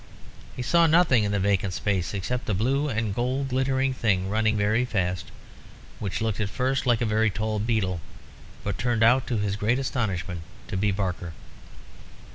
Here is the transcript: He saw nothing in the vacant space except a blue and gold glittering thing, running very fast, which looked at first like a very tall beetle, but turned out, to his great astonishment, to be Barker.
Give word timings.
He 0.55 0.63
saw 0.63 0.87
nothing 0.87 1.25
in 1.25 1.31
the 1.31 1.39
vacant 1.39 1.73
space 1.73 2.15
except 2.15 2.49
a 2.49 2.55
blue 2.55 2.89
and 2.89 3.13
gold 3.13 3.49
glittering 3.49 3.93
thing, 3.93 4.29
running 4.31 4.57
very 4.57 4.83
fast, 4.83 5.27
which 5.99 6.21
looked 6.21 6.39
at 6.39 6.49
first 6.49 6.87
like 6.87 7.01
a 7.01 7.05
very 7.05 7.29
tall 7.29 7.59
beetle, 7.59 8.01
but 8.63 8.79
turned 8.79 9.03
out, 9.03 9.27
to 9.27 9.37
his 9.37 9.55
great 9.55 9.77
astonishment, 9.77 10.41
to 10.69 10.75
be 10.75 10.89
Barker. 10.89 11.33